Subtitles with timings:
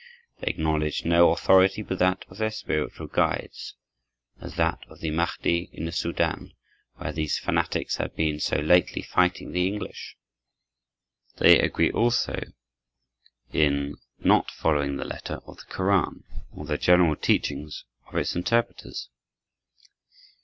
[0.39, 3.75] They acknowledge no authority but that of their spiritual guides,
[4.39, 6.53] as that of the Mahdi in the Soudan,
[6.95, 10.17] where these fanatics have been so lately fighting the English.
[11.37, 12.41] They agree also
[13.53, 19.07] in not following the letter of the Koran, or the general teachings of its interpreters.